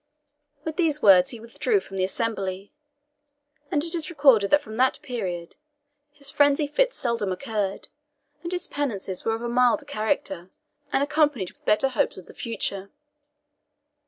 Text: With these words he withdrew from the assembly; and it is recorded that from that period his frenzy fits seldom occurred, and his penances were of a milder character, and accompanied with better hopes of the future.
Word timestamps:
With 0.63 0.77
these 0.77 1.03
words 1.03 1.29
he 1.29 1.39
withdrew 1.39 1.79
from 1.79 1.95
the 1.95 2.03
assembly; 2.03 2.73
and 3.69 3.83
it 3.83 3.93
is 3.93 4.09
recorded 4.09 4.49
that 4.49 4.61
from 4.63 4.75
that 4.77 4.99
period 5.03 5.57
his 6.11 6.31
frenzy 6.31 6.65
fits 6.65 6.95
seldom 6.97 7.31
occurred, 7.31 7.87
and 8.41 8.51
his 8.51 8.65
penances 8.65 9.23
were 9.23 9.35
of 9.35 9.43
a 9.43 9.47
milder 9.47 9.85
character, 9.85 10.49
and 10.91 11.03
accompanied 11.03 11.51
with 11.51 11.65
better 11.65 11.89
hopes 11.89 12.17
of 12.17 12.25
the 12.25 12.33
future. 12.33 12.89